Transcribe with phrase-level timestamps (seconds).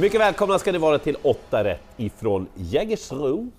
[0.00, 3.50] Mycket välkomna ska ni vara till 8 rätt ifrån Jägersro.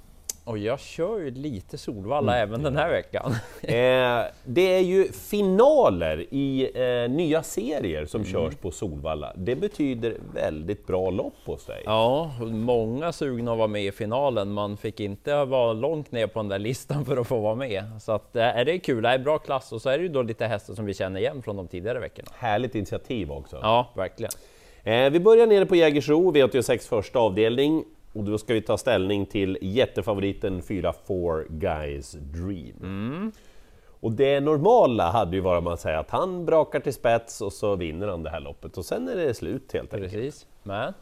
[0.44, 2.50] Och jag kör ju lite Solvalla mm.
[2.50, 3.32] även den här veckan.
[3.62, 8.34] eh, det är ju finaler i eh, nya serier som mm.
[8.34, 9.34] körs på Solvalla.
[9.36, 11.82] Det betyder väldigt bra lopp hos dig.
[11.86, 14.52] Ja, många sugna att vara med i finalen.
[14.52, 17.84] Man fick inte vara långt ner på den där listan för att få vara med.
[18.02, 20.10] Så att, eh, är det kul, det är bra klass och så är det ju
[20.10, 22.30] då lite hästar som vi känner igen från de tidigare veckorna.
[22.38, 23.60] Härligt initiativ också.
[23.62, 24.32] Ja, verkligen.
[24.90, 27.86] Eh, vi börjar nere på Jägersro, V86 första avdelning.
[28.14, 32.76] Och då ska vi ta ställning till jättefavoriten 4 Four Guys Dream.
[32.82, 33.32] Mm.
[34.00, 37.76] Och det normala hade ju varit att säga att han brakar till spets och så
[37.76, 40.14] vinner han det här loppet och sen är det slut helt enkelt.
[40.14, 40.46] Precis.
[40.64, 40.94] Men.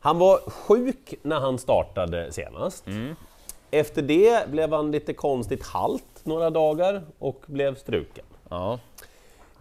[0.00, 2.86] Han var sjuk när han startade senast.
[2.86, 3.14] Mm.
[3.70, 8.24] Efter det blev han lite konstigt halt några dagar och blev struken.
[8.48, 8.78] Ja.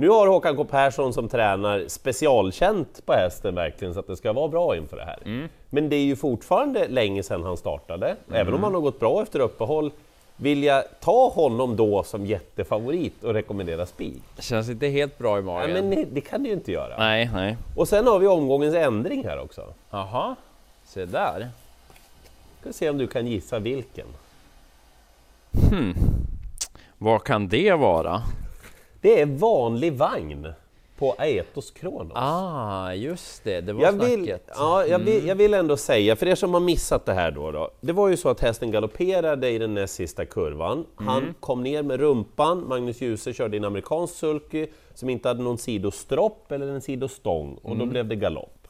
[0.02, 4.34] Nu har Håkan K Persson som tränar specialkänt på hästen verkligen så att det ska
[4.34, 5.20] vara bra inför det här.
[5.26, 5.50] Mm.
[5.70, 8.42] Men det är ju fortfarande länge sedan han startade, mm.
[8.42, 9.92] även om han har gått bra efter uppehåll.
[10.36, 14.24] Vill jag ta honom då som jättefavorit och rekommendera spik?
[14.40, 15.70] Känns inte helt bra i magen.
[15.70, 16.98] Ja, men nej, det kan du ju inte göra.
[16.98, 17.58] Nej, nej.
[17.76, 19.74] Och sen har vi omgångens ändring här också.
[19.90, 20.36] Jaha,
[20.86, 21.50] se där.
[22.62, 24.08] Ska se om du kan gissa vilken.
[25.70, 25.94] Hmm.
[26.98, 28.22] Vad kan det vara?
[29.02, 30.54] Det är vanlig vagn
[30.98, 32.12] på Aetos Kronos.
[32.16, 34.18] Ah, just det, det var jag snacket.
[34.18, 35.28] Vill, ja, jag, vill, mm.
[35.28, 38.10] jag vill ändå säga, för er som har missat det här då, då det var
[38.10, 40.86] ju så att hästen galopperade i den näst sista kurvan.
[40.96, 41.34] Han mm.
[41.40, 46.52] kom ner med rumpan, Magnus Djuse körde en amerikansk sulky som inte hade någon sidostropp
[46.52, 47.80] eller en sidostång och mm.
[47.80, 48.61] då blev det galopp.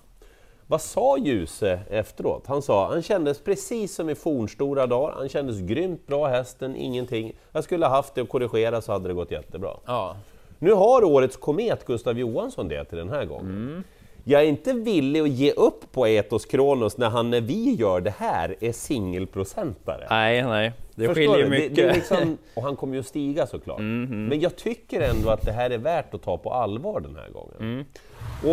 [0.71, 2.47] Vad sa Djuse efteråt?
[2.47, 7.33] Han sa han kändes precis som i fornstora dagar, han kändes grymt bra hästen, ingenting.
[7.51, 9.77] Jag skulle ha haft det och korrigera så hade det gått jättebra.
[9.85, 10.17] Ja.
[10.59, 13.45] Nu har årets komet Gustav Johansson det till den här gången.
[13.45, 13.83] Mm.
[14.23, 18.01] Jag är inte villig att ge upp på Etos Kronos när han, när vi gör
[18.01, 20.07] det här, är singelprocentare.
[20.09, 21.49] Nej, nej, det Förstår skiljer du?
[21.49, 21.75] mycket.
[21.75, 23.79] Det, det liksom, och han kommer ju att stiga såklart.
[23.79, 24.25] Mm, mm.
[24.25, 27.29] Men jag tycker ändå att det här är värt att ta på allvar den här
[27.29, 27.55] gången.
[27.59, 27.85] Mm.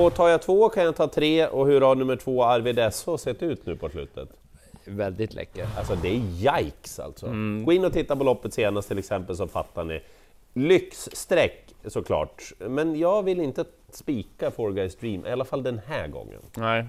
[0.02, 3.16] Och tar jag två kan jag ta tre, och hur har nummer två Arvid SH
[3.18, 4.28] sett ut nu på slutet?
[4.84, 5.66] Väldigt läcker.
[5.78, 6.14] Alltså det är
[6.56, 7.26] yikes alltså.
[7.26, 7.64] Mm.
[7.64, 10.00] Gå in och titta på loppet senast till exempel så fattar ni.
[10.54, 16.08] Lyxsträck såklart, men jag vill inte spika Four Guys Dream, i alla fall den här
[16.08, 16.40] gången.
[16.56, 16.86] Nej.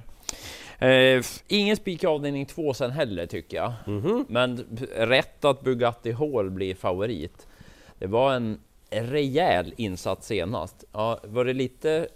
[0.80, 3.74] Eh, ingen spik i avdelning två sen heller tycker jag.
[3.88, 4.26] Mm -hmm.
[4.28, 4.66] Men
[4.96, 7.48] rätt att Bugatti Hall blir favorit.
[8.00, 10.84] Det var en rejäl insats senast.
[10.92, 12.08] Ja, var det lite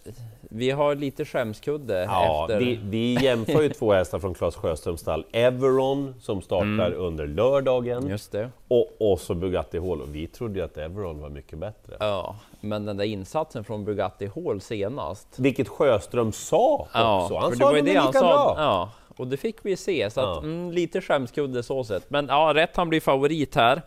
[0.56, 2.60] vi har lite skämskudde ja, efter...
[2.60, 5.26] Vi, vi jämför ju två hästar från Claes Sjöströms stall.
[5.32, 7.00] Everon som startar mm.
[7.00, 8.50] under lördagen Just det.
[8.68, 10.02] och, och så Bugatti Hall.
[10.02, 11.96] Och vi trodde ju att Everon var mycket bättre.
[12.00, 15.28] Ja, men den där insatsen från Bugatti Hall senast.
[15.40, 16.98] Vilket Sjöström sa också.
[17.34, 18.56] Ja, han sa det, det lika han bra.
[18.58, 22.10] Ja, och det fick vi se, så att, mm, lite skämskudde så sett.
[22.10, 23.82] Men ja, rätt han blir favorit här.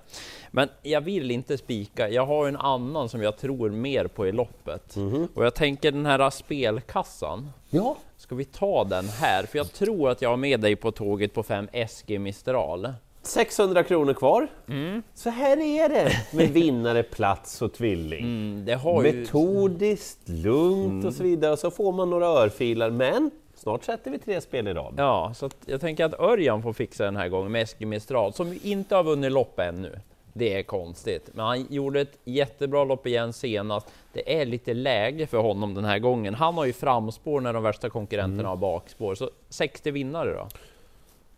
[0.57, 2.09] Men jag vill inte spika.
[2.09, 4.97] Jag har en annan som jag tror mer på i loppet.
[4.97, 5.29] Mm.
[5.35, 7.51] Och jag tänker den här spelkassan.
[7.71, 7.97] Ja.
[8.17, 9.43] Ska vi ta den här?
[9.43, 12.93] För jag tror att jag har med dig på tåget på 5 SG Mistral.
[13.23, 14.49] 600 kronor kvar.
[14.69, 15.03] Mm.
[15.15, 18.25] Så här är det med vinnare, plats och tvilling.
[18.27, 18.65] Mm,
[19.03, 20.37] Metodiskt, ju...
[20.37, 21.07] lugnt mm.
[21.07, 21.53] och så vidare.
[21.53, 24.95] Och så får man några örfilar, men Snart sätter vi tre spel i rad.
[24.97, 28.59] Ja, så jag tänker att Örjan får fixa den här gången med Eskil Mistral, som
[28.63, 30.01] inte har vunnit lopp ännu.
[30.39, 33.87] Det är konstigt, men han gjorde ett jättebra lopp igen senast.
[34.13, 36.35] Det är lite läge för honom den här gången.
[36.35, 38.51] Han har ju framspår när de värsta konkurrenterna mm.
[38.51, 40.49] har bakspår, så 60 vinnare då.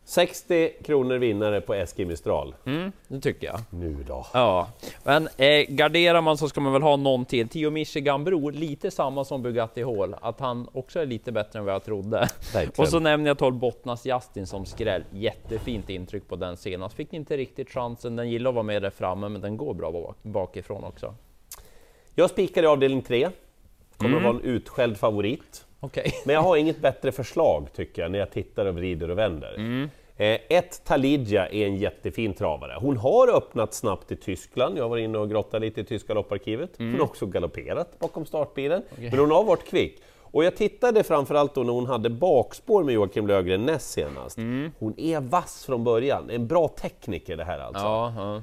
[0.09, 2.55] 60 kronor vinnare på Eskil Mistral.
[2.67, 3.61] Mm, det tycker jag.
[3.71, 4.27] Nu då.
[4.33, 4.69] Ja,
[5.05, 7.49] men eh, garderar man så ska man väl ha någon till.
[7.49, 11.65] Tio Michigan Bror, lite samma som Bugatti Hall, att han också är lite bättre än
[11.65, 12.29] vad jag trodde.
[12.77, 15.05] Och så nämner jag 12 Bottnas Justin som skräll.
[15.11, 16.97] Jättefint intryck på den senast.
[16.97, 18.17] Fick inte riktigt chansen.
[18.17, 21.15] Den gillar att vara med där framme, men den går bra bakifrån också.
[22.15, 23.29] Jag spikar i avdelning 3.
[23.97, 24.27] Kommer mm.
[24.27, 25.65] att vara en utskälld favorit.
[25.81, 26.11] Okay.
[26.25, 29.55] Men jag har inget bättre förslag tycker jag när jag tittar och vrider och vänder.
[29.55, 29.91] Mm.
[30.17, 32.77] Eh, ett, Talidja är en jättefin travare.
[32.81, 36.79] Hon har öppnat snabbt i Tyskland, jag varit inne och grottat lite i tyska lopparkivet.
[36.79, 36.93] Mm.
[36.93, 39.11] Hon har också galopperat bakom startbilen, okay.
[39.11, 40.03] men hon har varit kvick.
[40.31, 44.39] Och jag tittade framförallt då när hon hade bakspår med Joakim Löfgren näst senast.
[44.39, 44.71] Mm.
[44.79, 47.85] Hon är vass från början, en bra tekniker det här alltså.
[47.85, 48.43] Ja, ja.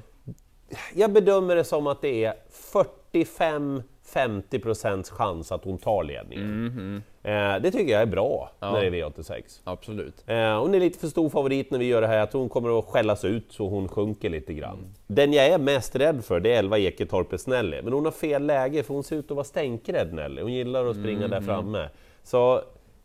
[0.94, 3.82] Jag bedömer det som att det är 45
[4.12, 6.66] 50% chans att hon tar ledningen.
[6.66, 8.72] Mm, eh, det tycker jag är bra ja.
[8.72, 9.60] när det är V86.
[9.64, 10.24] Absolut.
[10.26, 12.48] Eh, hon är lite för stor favorit när vi gör det här, jag tror hon
[12.48, 14.78] kommer att skällas ut så hon sjunker lite grann.
[14.78, 14.90] Mm.
[15.06, 18.46] Den jag är mest rädd för det är 11 Eketorpes Nelly, men hon har fel
[18.46, 20.42] läge för hon ser ut att vara stänkrädd Nelly.
[20.42, 21.88] Hon gillar att springa mm, där framme.
[22.22, 22.62] Så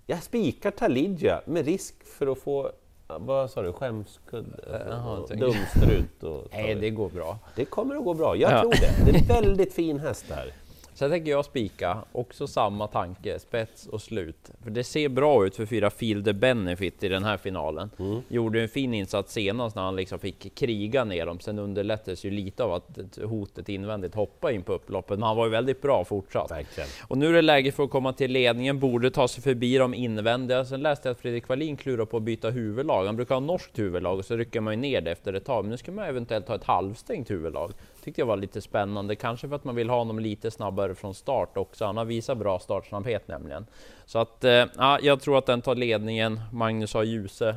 [0.07, 2.71] Jag spikar Talidja med risk för att få
[3.19, 4.85] vad sa du, skämskudde?
[4.89, 6.23] Jaha, Dumstrut?
[6.23, 7.39] Och, Nej, det går bra.
[7.55, 8.61] Det kommer att gå bra, jag ja.
[8.61, 9.11] tror det.
[9.11, 10.53] Det är en väldigt fin häst här.
[11.01, 14.51] Sen tänker jag spika, också samma tanke, spets och slut.
[14.63, 17.89] För det ser bra ut för fyra Field Benefit i den här finalen.
[17.99, 18.21] Mm.
[18.27, 21.39] Gjorde en fin insats senast när han liksom fick kriga ner dem.
[21.39, 25.45] Sen underlättades ju lite av att hotet invändigt hoppa in på upploppet, men han var
[25.45, 26.51] ju väldigt bra fortsatt.
[26.51, 26.89] Verkligen.
[27.07, 29.93] Och nu är det läge för att komma till ledningen, borde ta sig förbi de
[29.93, 30.65] invändiga.
[30.65, 33.05] Sen läste jag att Fredrik Wallin klurar på att byta huvudlag.
[33.05, 35.63] Han brukar ha norskt huvudlag och så rycker man ju ner det efter ett tag.
[35.63, 37.71] Men nu ska man eventuellt ha ett halvstängt huvudlag
[38.03, 41.13] tyckte jag var lite spännande, kanske för att man vill ha honom lite snabbare från
[41.13, 41.85] start också.
[41.85, 43.65] Han har visat bra startsnabbhet nämligen.
[44.05, 46.39] Så att eh, ja, jag tror att den tar ledningen.
[46.51, 47.55] Magnus har Ljuse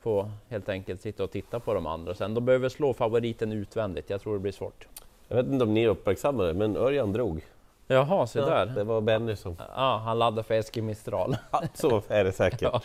[0.00, 2.34] får helt enkelt sitta och titta på de andra sen.
[2.34, 4.10] De behöver slå favoriten utvändigt.
[4.10, 4.86] Jag tror det blir svårt.
[5.28, 7.42] Jag vet inte om ni uppmärksammade men Örjan drog.
[7.86, 8.66] Jaha, se ja, där.
[8.66, 9.56] Det var Benny som...
[9.76, 11.36] Ja, han laddade för Eskil Mistral.
[11.50, 12.62] Ja, så är det säkert.
[12.72, 12.80] Ja.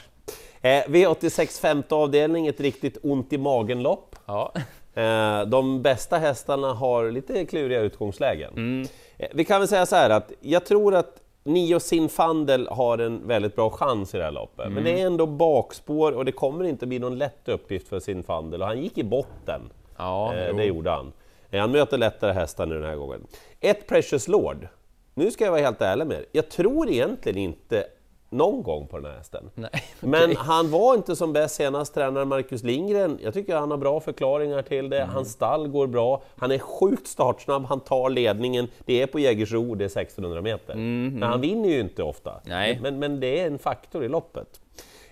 [0.61, 4.15] Eh, V86 femte avdelning, ett riktigt ont i magen-lopp.
[4.25, 4.53] Ja.
[4.99, 8.53] Eh, de bästa hästarna har lite kluriga utgångslägen.
[8.53, 8.87] Mm.
[9.17, 13.27] Eh, vi kan väl säga så här att jag tror att Nio Sinfandel har en
[13.27, 14.73] väldigt bra chans i det här loppet, mm.
[14.73, 18.61] men det är ändå bakspår och det kommer inte bli någon lätt uppgift för Sinfandel
[18.61, 19.61] och han gick i botten.
[19.97, 21.13] Ja, eh, det gjorde han.
[21.49, 23.27] Eh, han möter lättare hästar nu den här gången.
[23.59, 24.67] Ett Precious Lord.
[25.13, 26.25] Nu ska jag vara helt ärlig med er.
[26.31, 27.83] Jag tror egentligen inte
[28.29, 29.49] någon gång på den här hästen.
[29.55, 30.09] Nej, okay.
[30.09, 33.19] Men han var inte som bäst senast, tränare Marcus Lindgren.
[33.23, 35.01] Jag tycker han har bra förklaringar till det.
[35.01, 35.15] Mm.
[35.15, 36.21] Hans stall går bra.
[36.35, 38.67] Han är sjukt startsnabb, han tar ledningen.
[38.85, 40.73] Det är på Jägersro, det är 1600 meter.
[40.73, 41.13] Mm.
[41.13, 42.41] Men han vinner ju inte ofta.
[42.45, 42.79] Nej.
[42.81, 44.61] Men, men det är en faktor i loppet.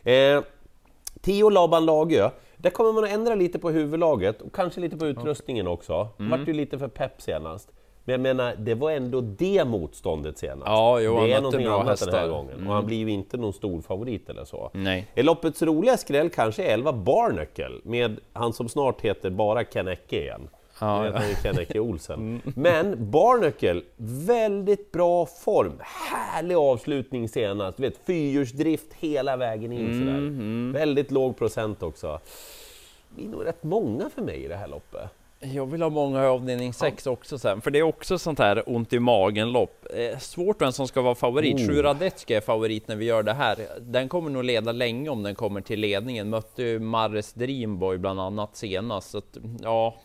[0.04, 0.42] Eh,
[1.22, 5.06] Tio Laban Lagö, där kommer man att ändra lite på huvudlaget och kanske lite på
[5.06, 6.08] utrustningen också.
[6.20, 6.32] Mm.
[6.32, 7.72] Vart ju lite för pepp senast.
[8.08, 10.66] Men jag menar, det var ändå det motståndet senast.
[10.66, 12.12] Ja, jo, det är någonting annat hästar.
[12.12, 12.56] den här gången.
[12.56, 12.68] Mm.
[12.68, 14.72] Och han blir ju inte någon stor favorit eller så.
[14.74, 15.08] Nej.
[15.16, 20.50] Loppets roliga skräll kanske är 11 Barnacle med han som snart heter bara Kennecke igen.
[20.80, 21.22] Ja, ja.
[21.44, 22.18] Kennecke Olsen.
[22.18, 22.42] Mm.
[22.56, 25.80] Men Barnacle, väldigt bra form.
[25.80, 27.78] Härlig avslutning senast.
[27.78, 30.18] Du vet, fyrhjulsdrift hela vägen in mm, sådär.
[30.18, 30.72] Mm.
[30.74, 32.20] Väldigt låg procent också.
[33.10, 35.10] Det blir nog rätt många för mig i det här loppet.
[35.40, 37.12] Jag vill ha många i avdelning 6 ja.
[37.12, 39.86] också sen, för det är också sånt här ont i magen-lopp.
[39.94, 41.56] Eh, svårt vem som ska vara favorit.
[41.56, 41.68] Oh.
[41.68, 43.58] Sju Radetski är favorit när vi gör det här.
[43.80, 46.30] Den kommer nog leda länge om den kommer till ledningen.
[46.30, 49.10] Mötte ju Mares Dreamboy bland annat senast.
[49.10, 49.96] Så att, ja,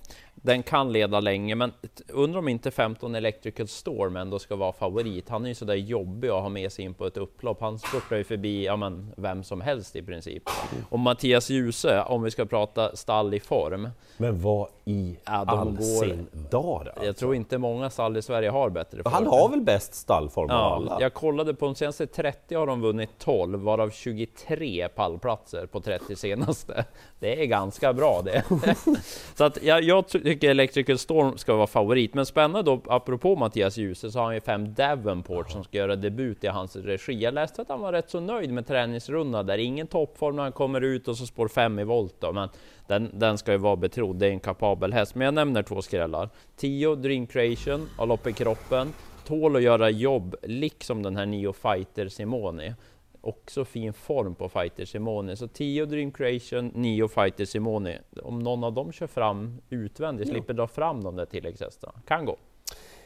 [0.43, 1.73] den kan leda länge, men
[2.09, 5.29] undrar om inte 15 Electrical Storm ändå ska vara favorit.
[5.29, 7.61] Han är ju sådär jobbig att ha med sig in på ett upplopp.
[7.61, 10.43] Han spurtar ju förbi ja, men, vem som helst i princip.
[10.91, 13.89] Och Mattias Djuse, om vi ska prata stall i form.
[14.17, 17.05] Men vad i ja, all går, sin dar alltså.
[17.05, 19.13] Jag tror inte många stall i Sverige har bättre form.
[19.13, 20.97] Han har väl bäst stallform ja, av alla?
[21.01, 26.17] Jag kollade på de senaste 30 har de vunnit 12, varav 23 pallplatser på 30
[26.17, 26.85] senaste.
[27.21, 28.45] Det är ganska bra det.
[29.35, 32.15] Så att jag, jag tycker Electrical Storm ska vara favorit.
[32.15, 35.97] Men spännande då, apropå Mattias Djuse, så har han ju fem Davenport som ska göra
[35.97, 37.23] debut i hans regi.
[37.23, 39.59] Jag läste att han var rätt så nöjd med träningsrundan där.
[39.59, 42.33] Ingen toppform när han kommer ut och så spår fem i volt då.
[42.33, 42.49] Men
[42.87, 45.15] den, den ska ju vara betrodd, det är en kapabel häst.
[45.15, 46.29] Men jag nämner två skrällar.
[46.57, 48.93] 10 Dream Creation, har lopp i kroppen.
[49.27, 52.75] Tål att göra jobb, liksom den här Neo Fighter Simone
[53.23, 55.37] också fin form på Fighter Simone.
[55.37, 57.99] Så 10 Dream Creation, 9 Fighter Simone.
[58.23, 60.35] Om någon av dem kör fram utvändigt, ja.
[60.35, 62.01] slipper dra fram de där tilläggshästarna.
[62.07, 62.37] Kan gå.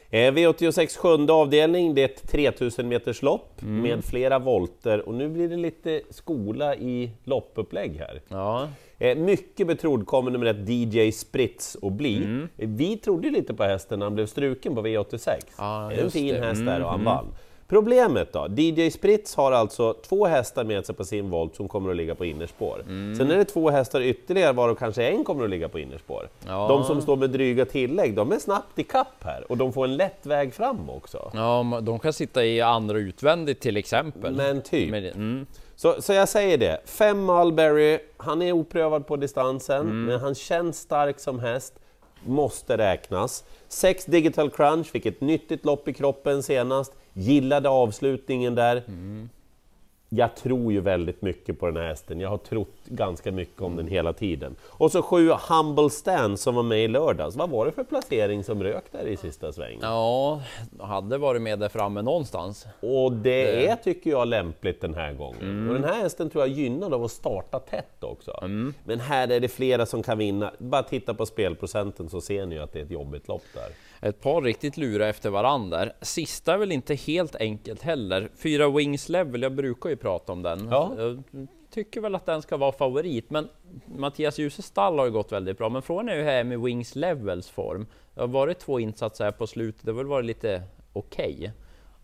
[0.09, 3.81] Eh, V86 sjunde avdelning, det är ett 3000 meters lopp mm.
[3.81, 8.21] med flera volter och nu blir det lite skola i loppupplägg här.
[8.27, 8.67] Ja.
[8.97, 12.17] Eh, mycket betrodd kommer nummer ett DJ Spritz att bli.
[12.17, 12.49] Mm.
[12.55, 15.29] Vi trodde lite på hästen när han blev struken på V86.
[15.57, 17.13] Ja, en fin häst där och han mm.
[17.67, 18.47] Problemet då?
[18.57, 22.15] DJ Spritz har alltså två hästar med sig på sin volt som kommer att ligga
[22.15, 22.81] på innerspår.
[22.87, 23.15] Mm.
[23.15, 26.29] Sen är det två hästar ytterligare varav kanske en kommer att ligga på innerspår.
[26.47, 26.67] Ja.
[26.67, 29.85] De som står med dryga tillägg, de är snabbt i kapp här och de får
[29.85, 31.31] en lätt väg fram också.
[31.33, 34.35] Ja, de kan sitta i andra utvändigt till exempel.
[34.35, 34.93] Men typ.
[34.93, 35.45] Mm.
[35.75, 40.05] Så, så jag säger det, fem Mulberry, han är oprövad på distansen, mm.
[40.05, 41.73] men han känns stark som häst
[42.25, 43.43] måste räknas.
[43.67, 48.83] 6 Digital Crunch fick ett nyttigt lopp i kroppen senast, gillade avslutningen där.
[48.87, 49.29] Mm
[50.09, 52.19] jag tror ju väldigt mycket på den här hästen.
[52.19, 54.55] Jag har trott ganska mycket om den hela tiden.
[54.63, 57.35] Och så sju Humble Stand som var med i lördags.
[57.35, 59.79] Vad var det för placering som rök där i sista svängen?
[59.81, 60.41] Ja,
[60.79, 62.65] hade varit med där framme någonstans.
[62.79, 63.67] Och det, det...
[63.67, 65.41] är, tycker jag, lämpligt den här gången.
[65.41, 65.69] Mm.
[65.69, 68.39] Och den här hästen tror jag gynnad av att starta tätt också.
[68.41, 68.73] Mm.
[68.85, 70.51] Men här är det flera som kan vinna.
[70.57, 73.69] Bara titta på spelprocenten så ser ni att det är ett jobbigt lopp där.
[74.01, 75.89] Ett par riktigt lura efter varandra.
[76.01, 78.29] Sista är väl inte helt enkelt heller.
[78.35, 80.67] Fyra Wings Level, jag brukar ju pratat om den.
[80.71, 80.91] Ja.
[80.97, 81.23] Jag
[81.69, 83.49] tycker väl att den ska vara favorit, men
[83.85, 85.69] Mattias Djuse stall har ju gått väldigt bra.
[85.69, 87.85] Men frågan är ju här med Wings Levels form.
[88.13, 90.63] Det har varit två insatser här på slutet, det har väl varit lite
[90.93, 91.35] okej.
[91.35, 91.49] Okay.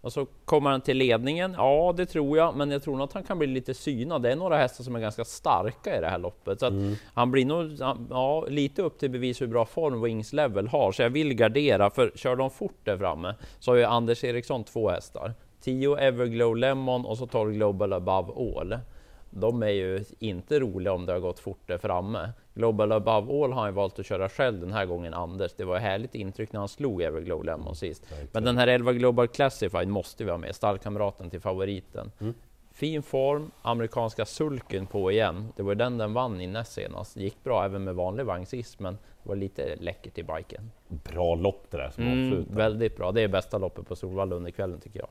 [0.04, 1.54] Och så kommer han till ledningen.
[1.58, 4.22] Ja, det tror jag, men jag tror nog att han kan bli lite synad.
[4.22, 6.96] Det är några hästar som är ganska starka i det här loppet, så mm.
[7.14, 7.72] han blir nog
[8.10, 10.92] ja, lite upp till bevis hur bra form Wings Level har.
[10.92, 14.64] Så jag vill gardera, för kör de fort där framme så har ju Anders Eriksson
[14.64, 15.34] två hästar.
[15.62, 18.78] 10 Everglow Lemon och så 12 Global Above All.
[19.30, 22.30] De är ju inte roliga om det har gått fort där framme.
[22.54, 25.54] Global Above All har han valt att köra själv den här gången, Anders.
[25.58, 28.06] Det var ett härligt intryck när han slog Everglow Lemon sist.
[28.32, 32.12] Men den här 11 Global Classified måste vi ha med, stallkamraten till favoriten.
[32.20, 32.34] Mm.
[32.72, 35.54] Fin form, amerikanska sulken på igen.
[35.56, 37.18] Det var den den vann i näst senast.
[37.18, 40.72] Gick bra även med vanlig vagn sist, men det var lite läckert i biken.
[40.88, 43.12] Bra lopp det där som mm, Väldigt bra.
[43.12, 45.10] Det är bästa loppet på Solvalla under kvällen tycker jag.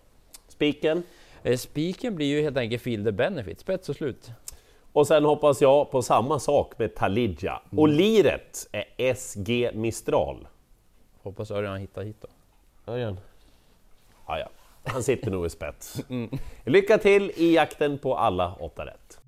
[0.48, 1.02] Spiken?
[1.42, 4.30] Eh, spiken blir ju helt enkelt Feel the Benefit, spets och slut.
[4.92, 7.60] Och sen hoppas jag på samma sak med Talidja.
[7.64, 7.78] Mm.
[7.78, 10.48] Och liret är SG Mistral.
[11.22, 12.28] Hoppas Örjan hittar hit då.
[12.92, 13.18] Örjan?
[14.26, 14.48] Ah, ja.
[14.84, 16.00] Han sitter nog i spets.
[16.10, 16.38] Mm.
[16.64, 19.21] Lycka till i jakten på alla åtta rätt!